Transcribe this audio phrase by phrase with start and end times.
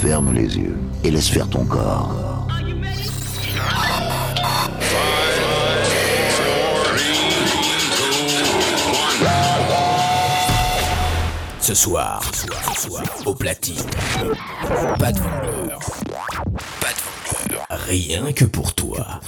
[0.00, 2.46] Ferme les yeux et laisse faire ton corps.
[11.60, 13.76] Ce soir, ce soir, ce soir, au platine.
[14.98, 15.78] Pas de vendeur.
[16.80, 17.58] Pas de.
[17.68, 19.20] Rien que pour toi.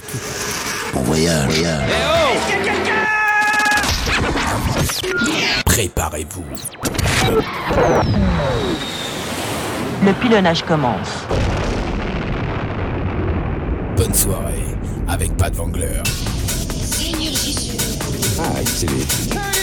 [0.91, 1.63] Bon voyage.
[5.65, 6.43] Préparez-vous.
[10.05, 11.25] Le pilonnage commence.
[13.95, 14.65] Bonne soirée,
[15.07, 16.01] avec Pat Vangler.
[18.39, 19.62] Ah, excellent.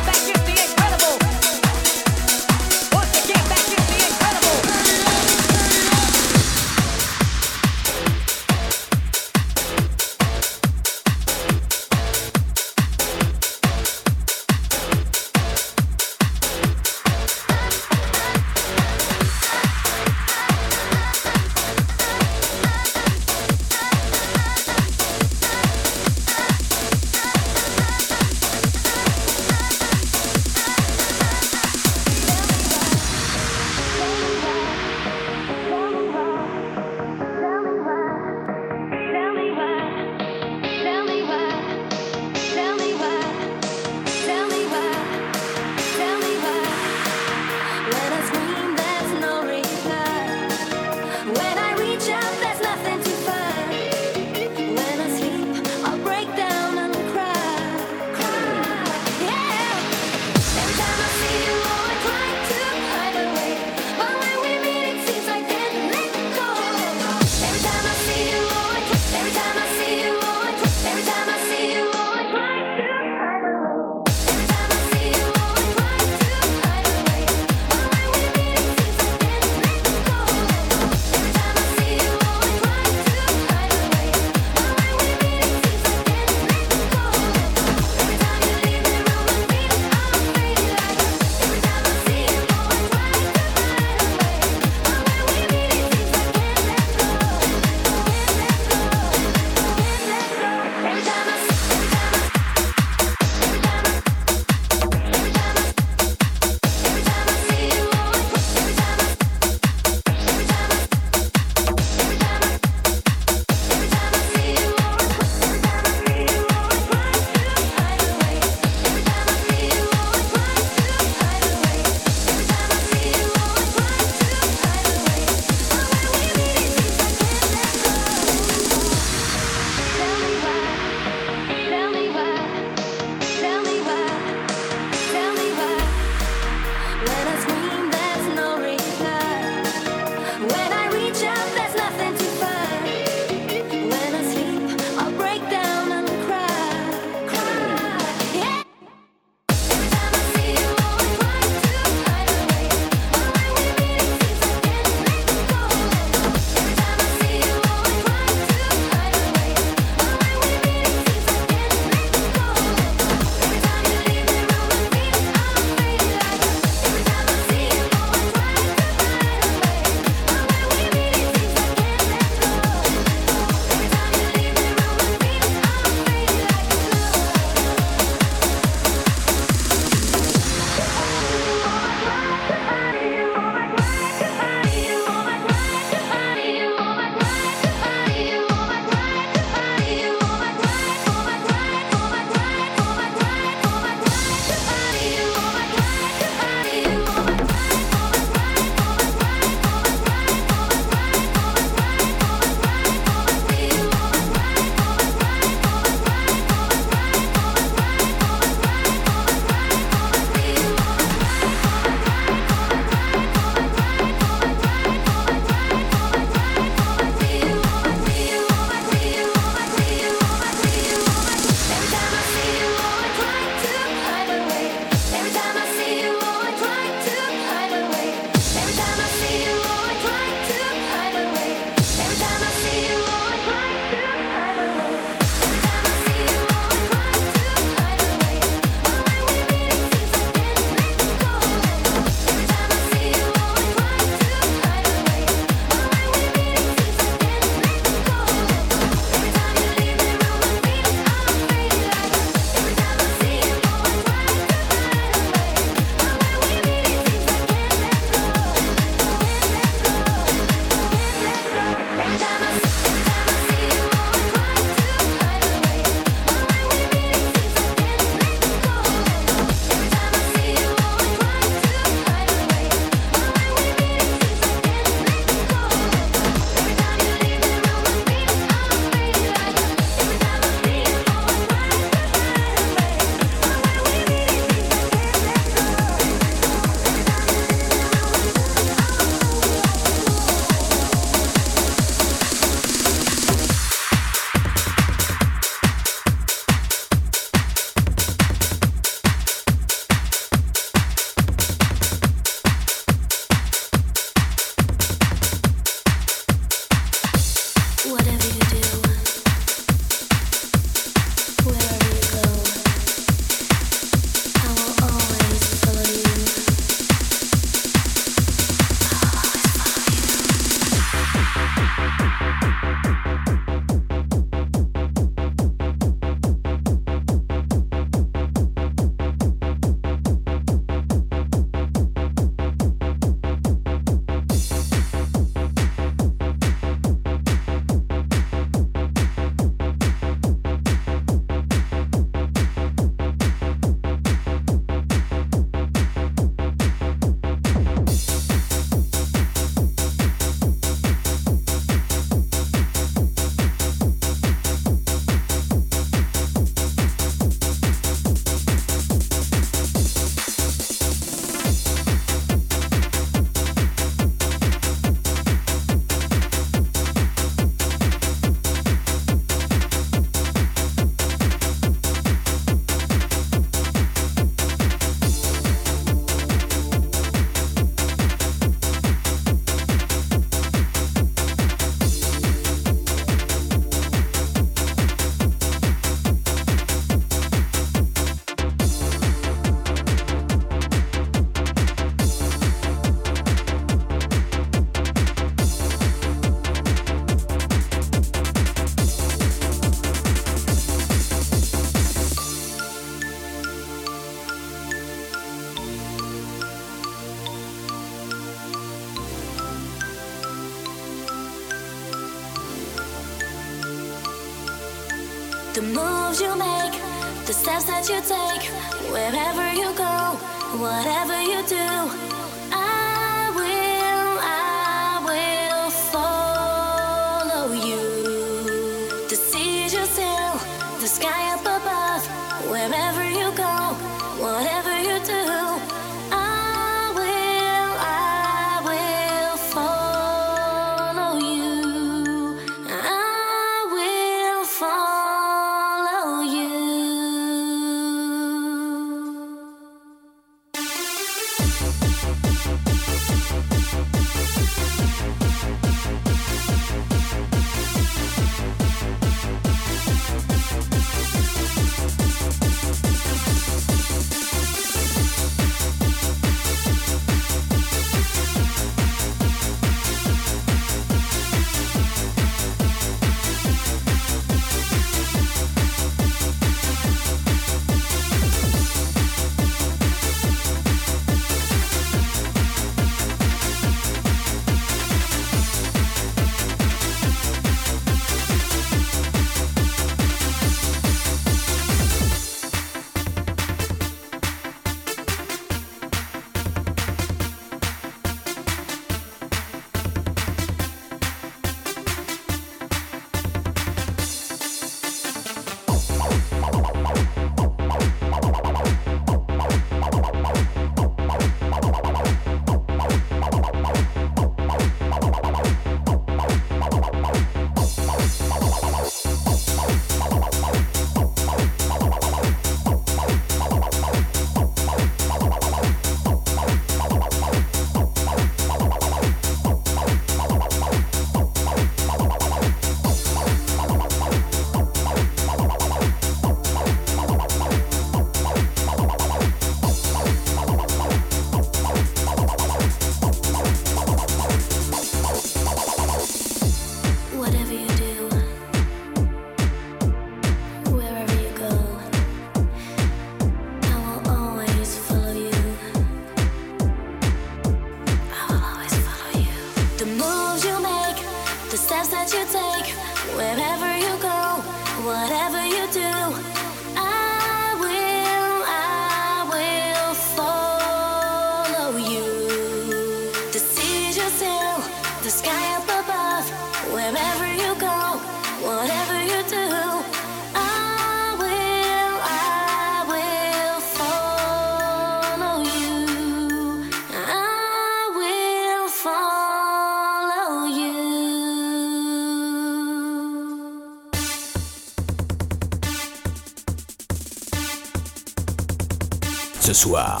[599.54, 600.00] soir,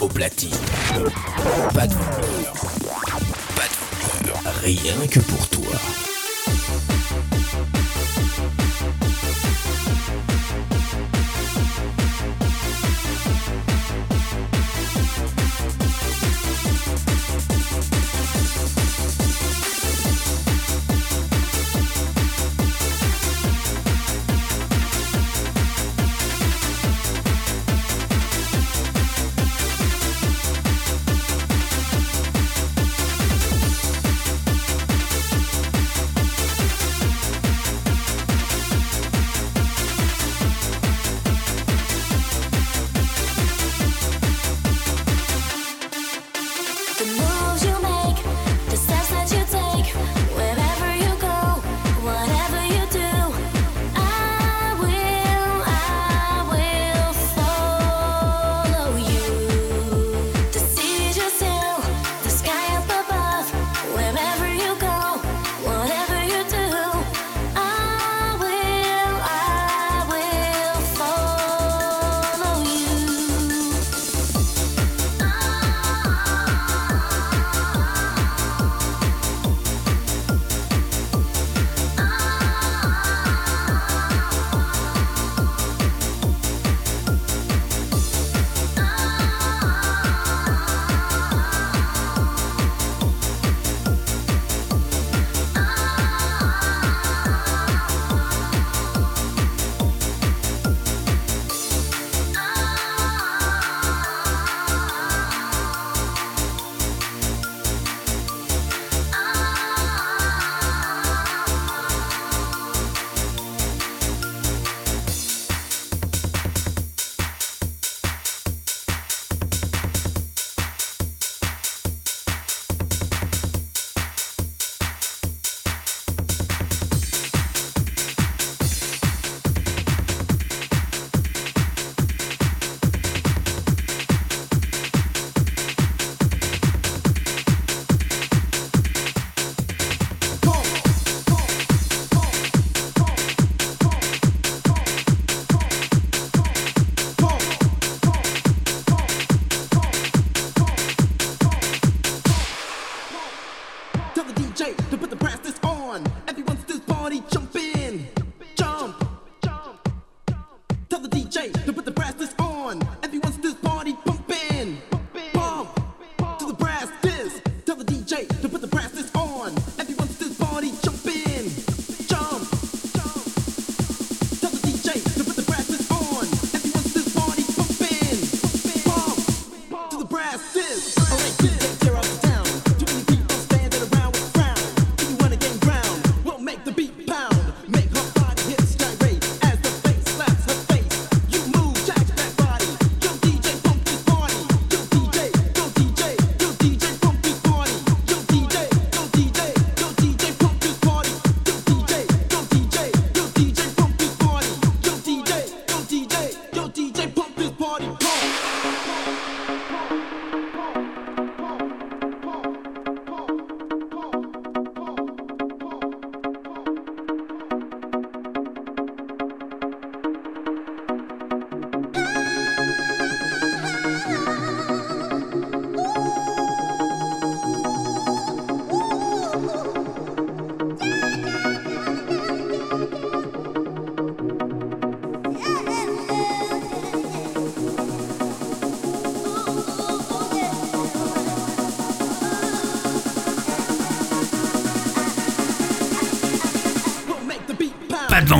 [0.00, 0.50] au platine,
[1.72, 2.52] pas de couleur,
[3.54, 6.09] pas de couleur, rien que pour toi.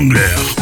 [0.08, 0.60] Pas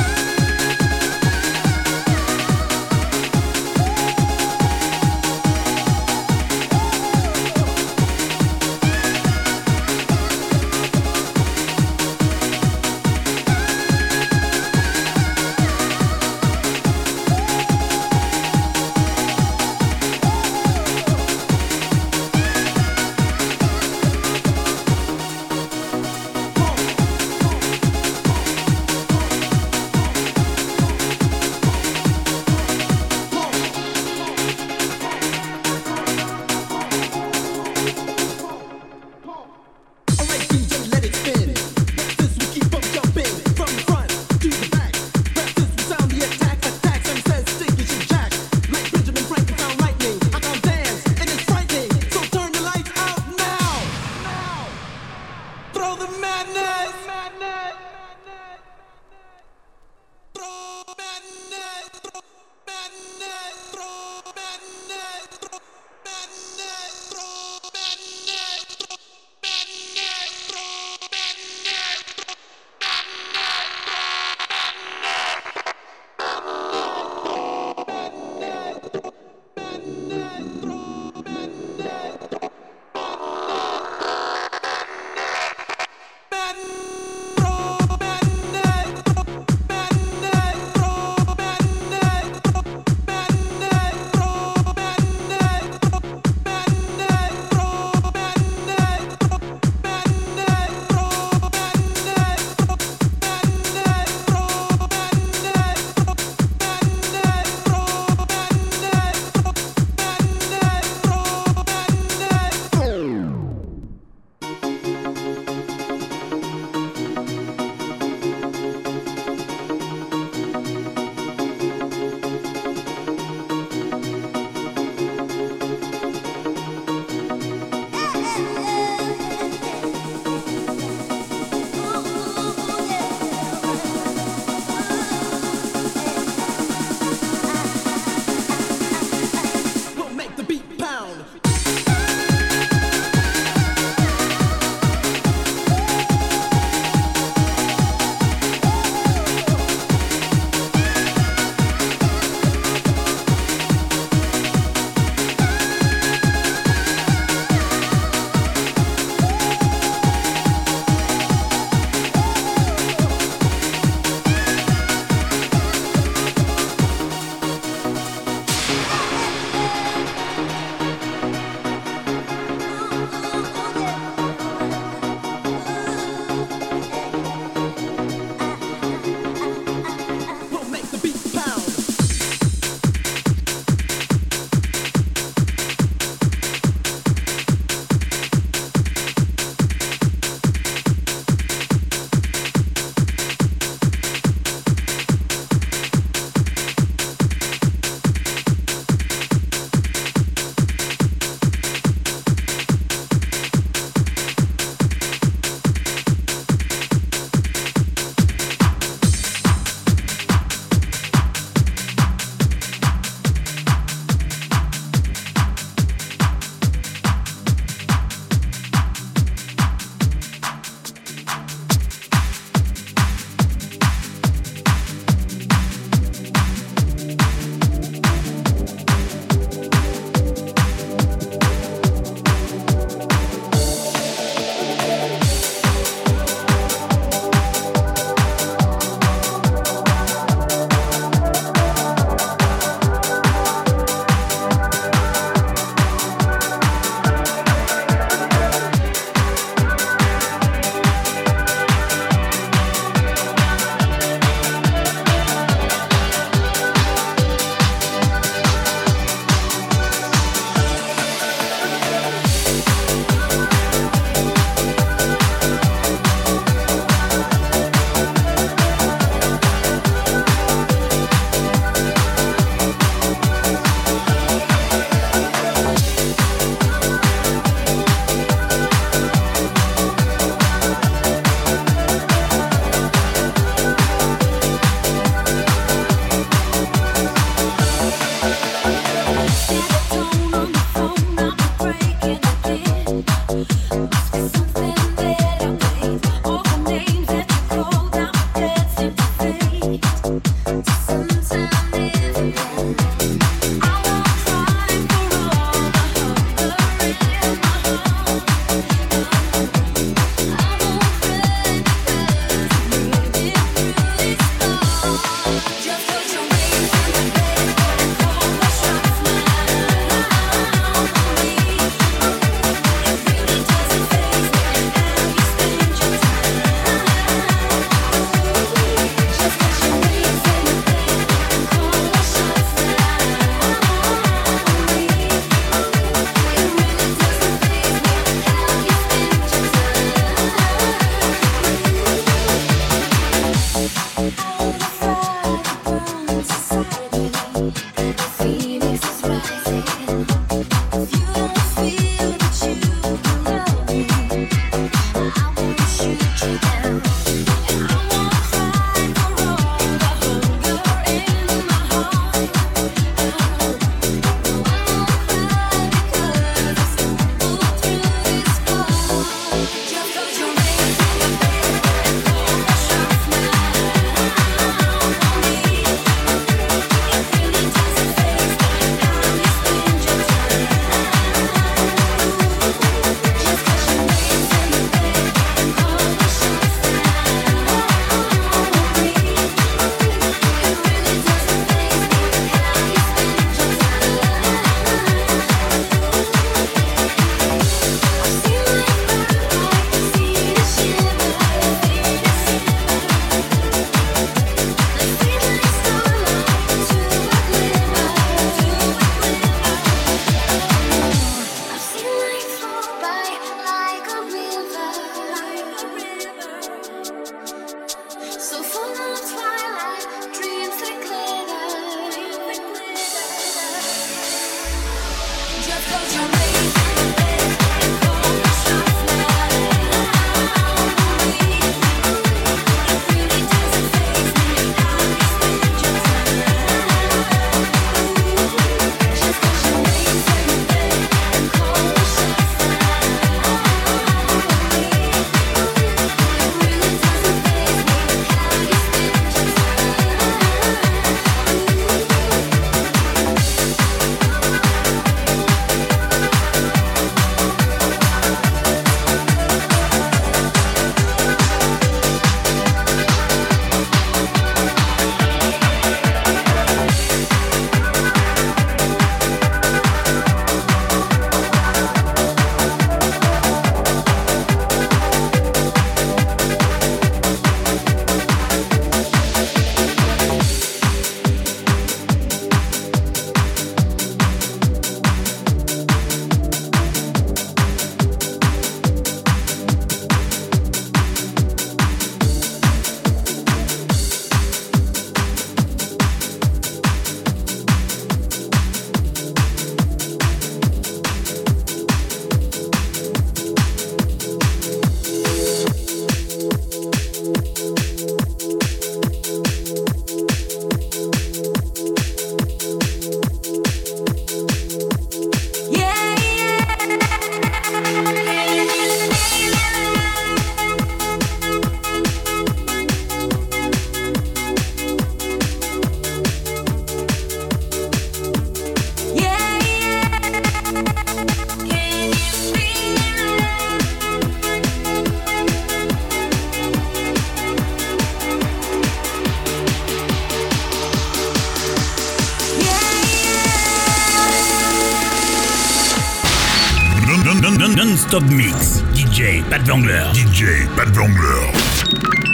[547.98, 548.62] Top Mix.
[548.74, 549.90] DJ Pat Vangler.
[549.92, 552.07] DJ Pat Vangler.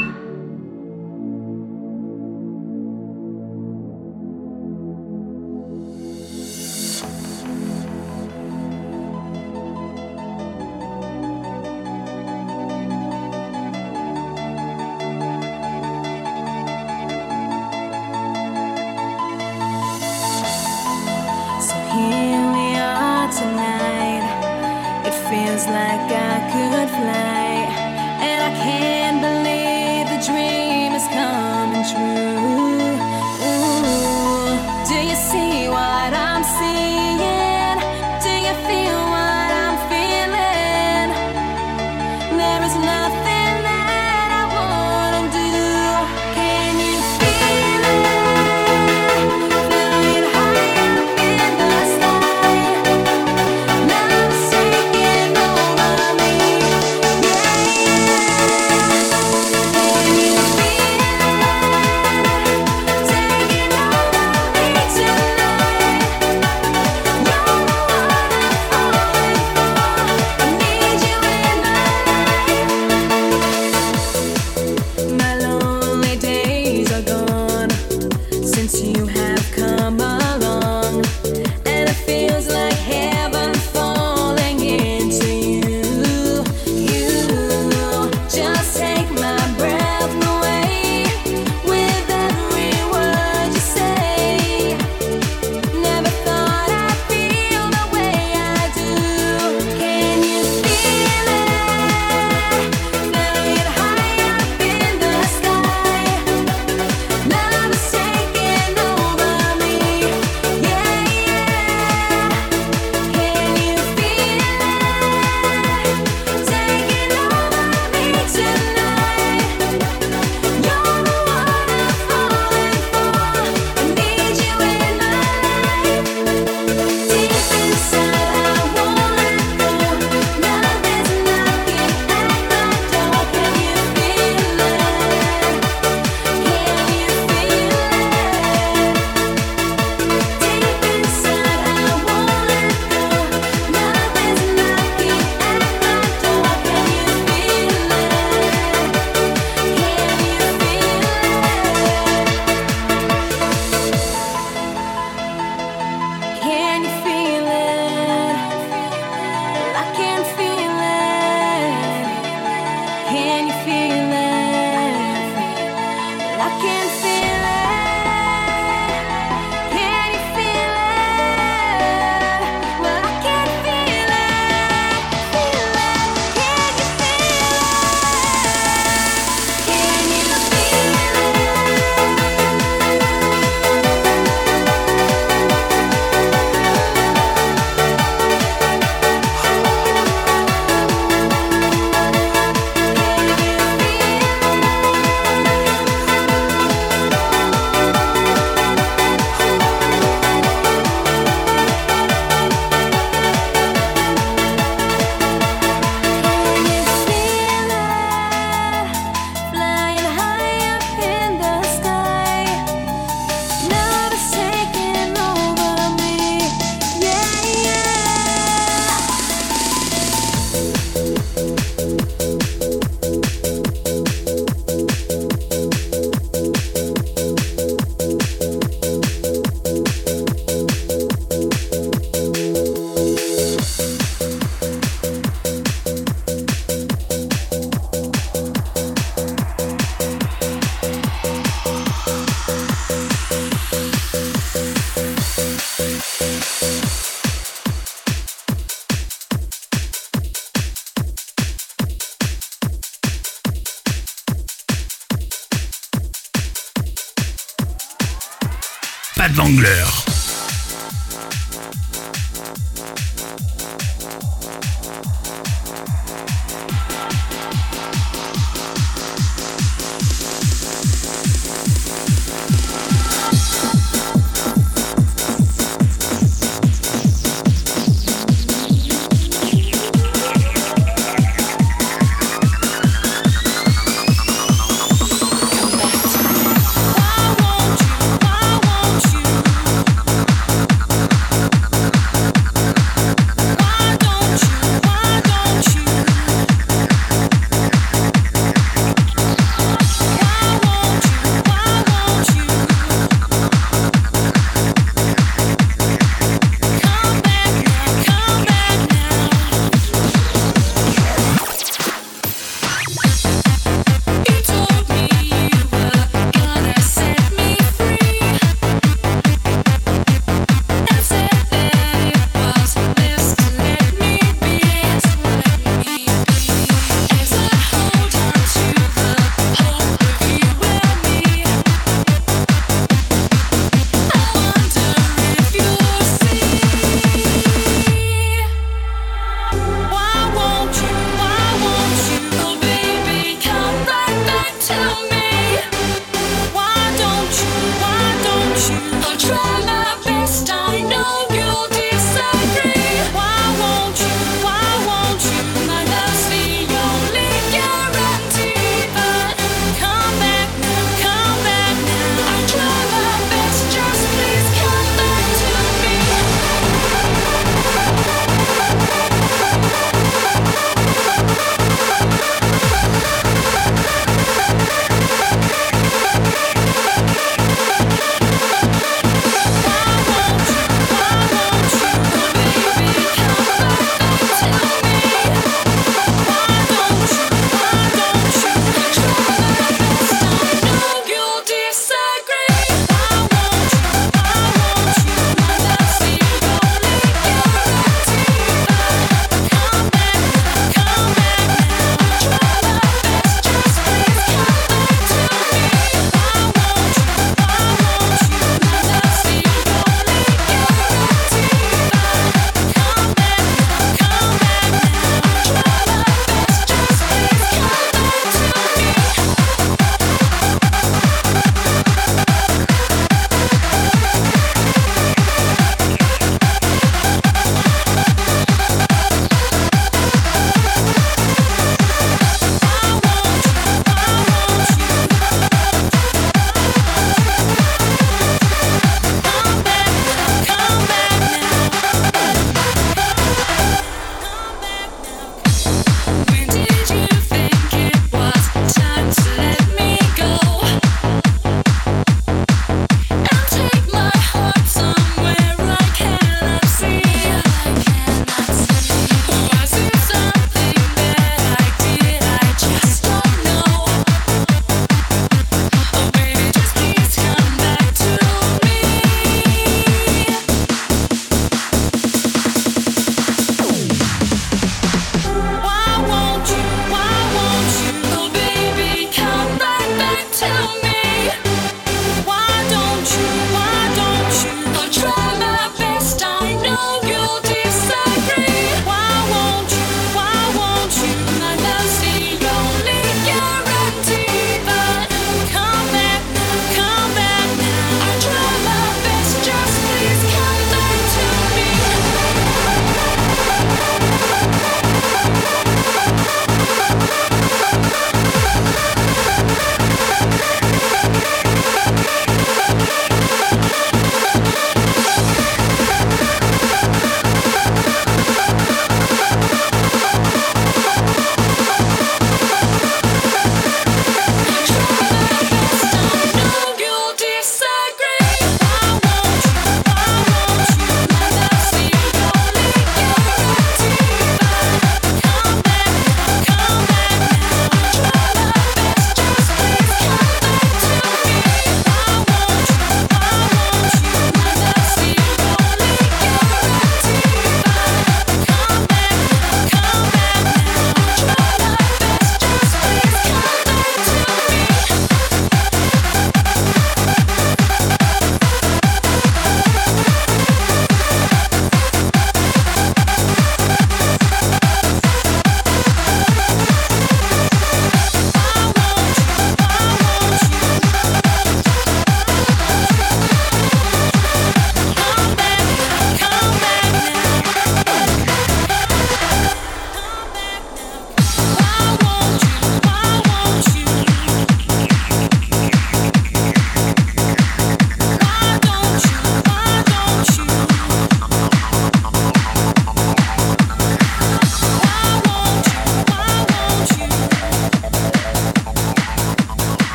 [259.64, 260.03] Pas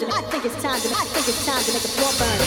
[0.00, 2.12] time to, I think it's time to, I think it's time to make the floor
[2.18, 2.37] burn.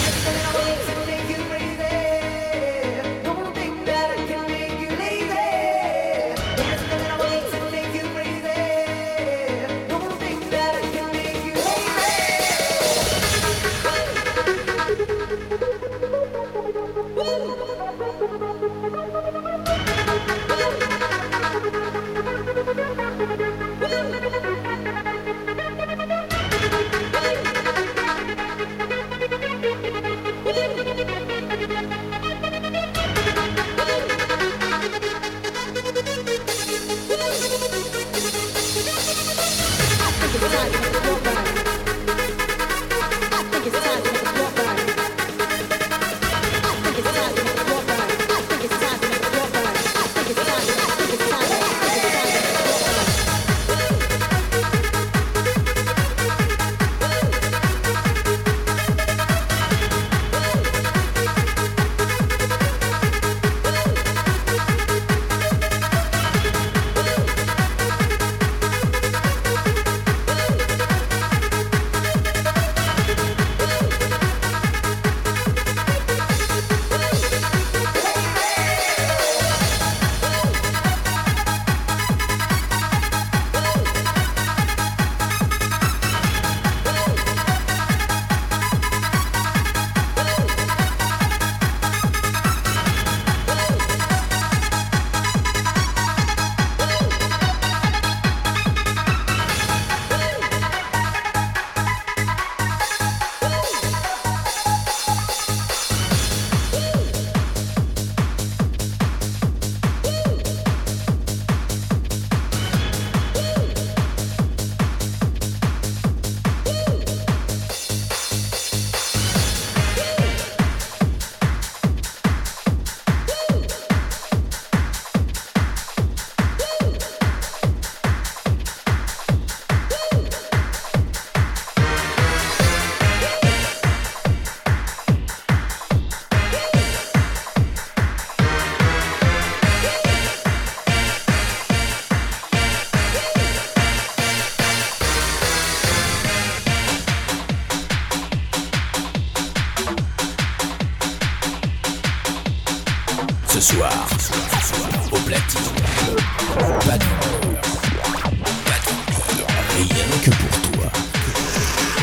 [160.36, 160.92] pour toi.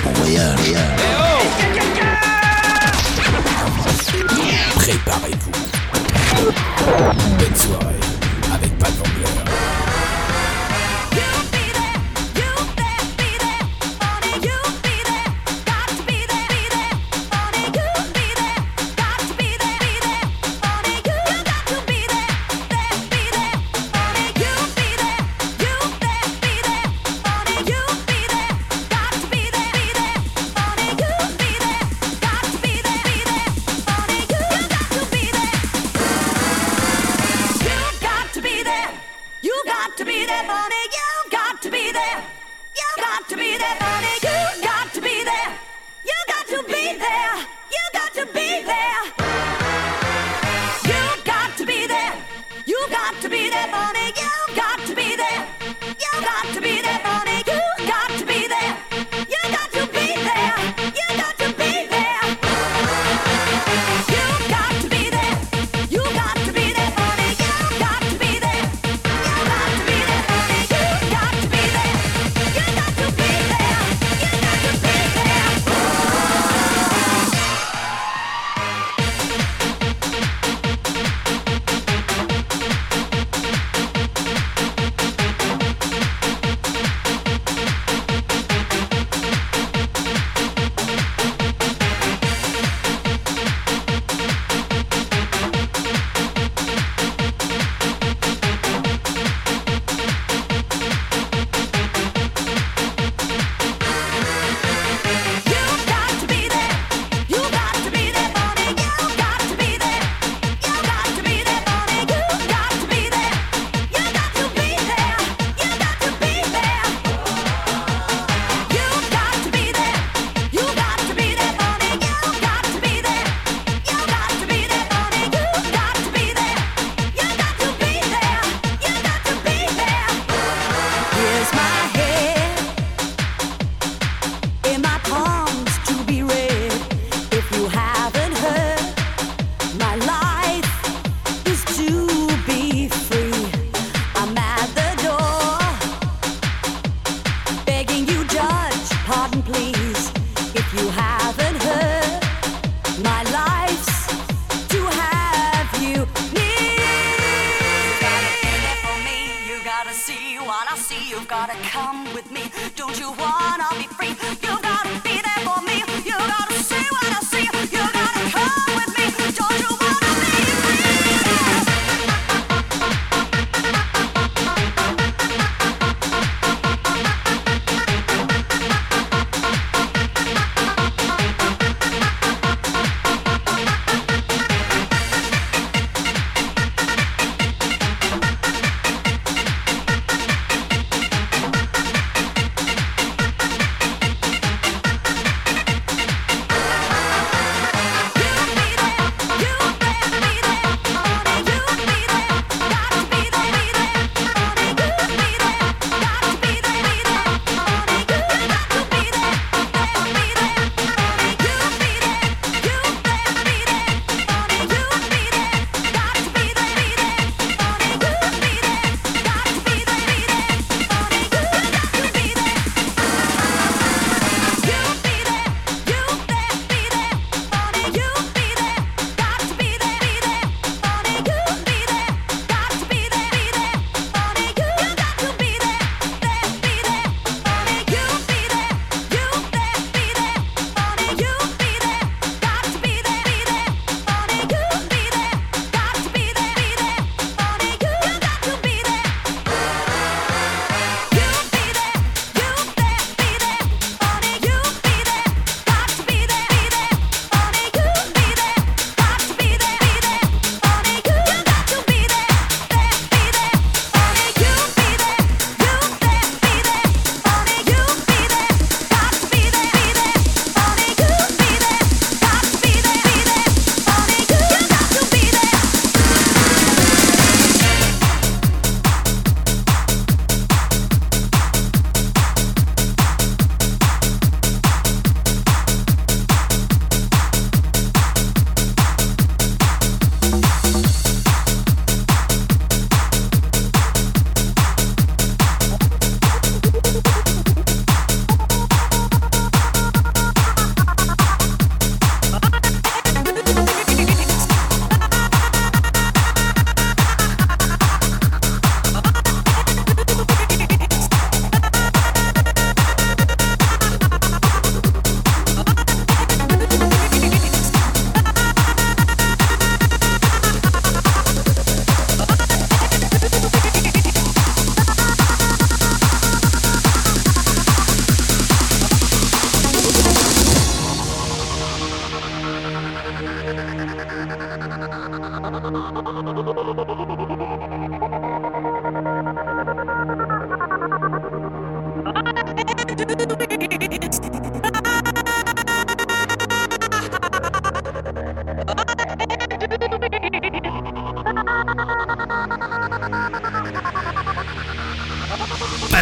[0.07, 0.61] On voyage.
[0.61, 1.43] Hey oh
[4.77, 5.53] Préparez-vous.
[7.39, 8.01] Bonne soirée
[8.55, 9.38] avec Pat Vangler.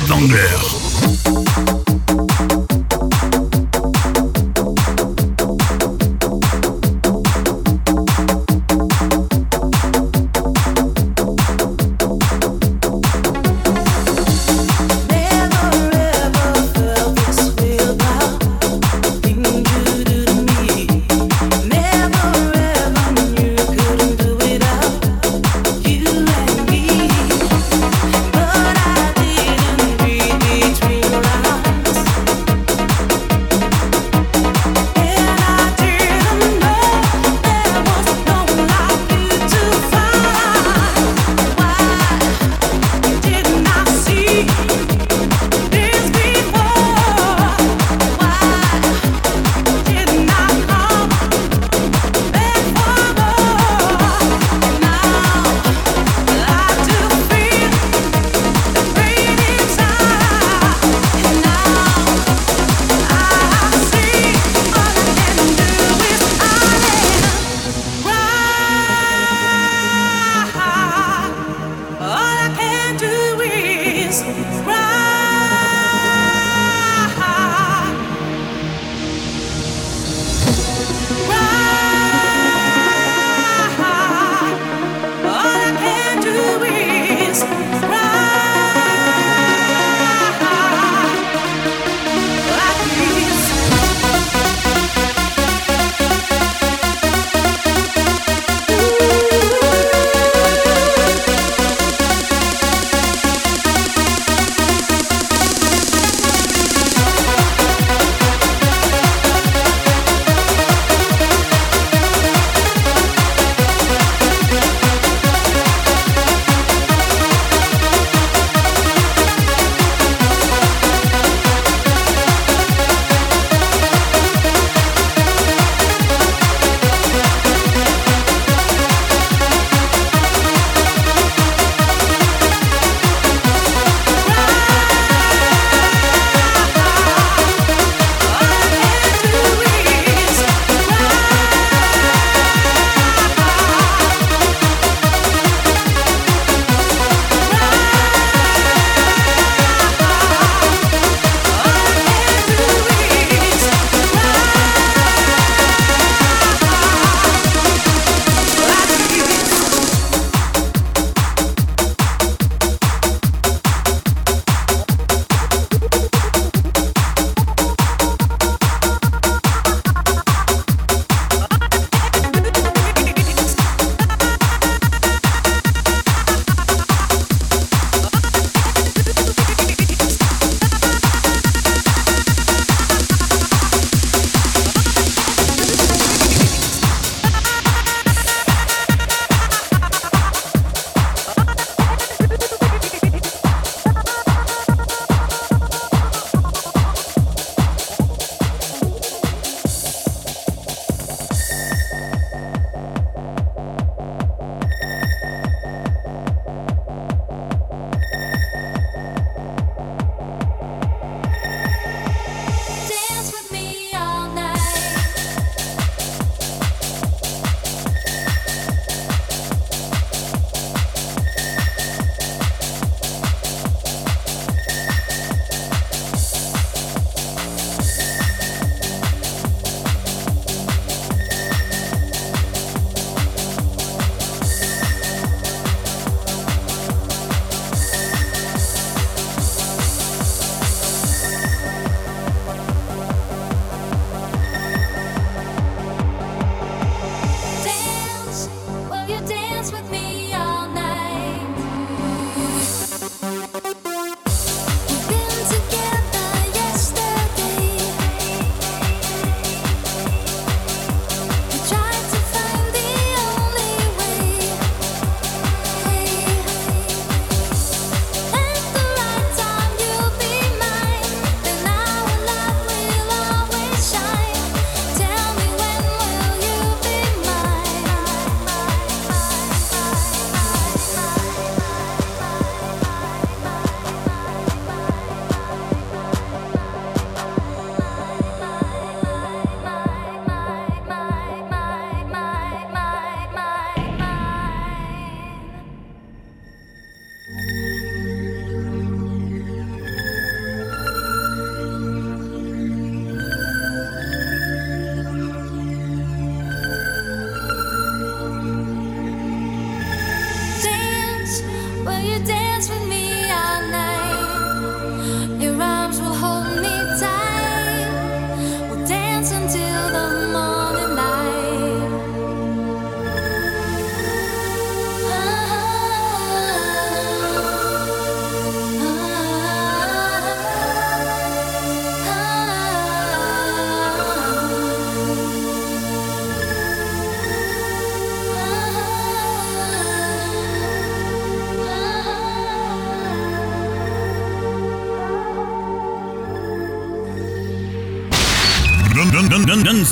[0.08, 1.85] Pat